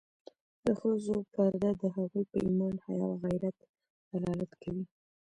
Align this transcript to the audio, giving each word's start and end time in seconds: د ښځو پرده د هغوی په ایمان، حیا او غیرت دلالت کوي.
د 0.65 0.67
ښځو 0.79 1.15
پرده 1.33 1.71
د 1.81 1.83
هغوی 1.95 2.23
په 2.31 2.37
ایمان، 2.45 2.75
حیا 2.85 3.05
او 3.11 3.15
غیرت 3.23 3.57
دلالت 4.11 4.51
کوي. 4.61 4.85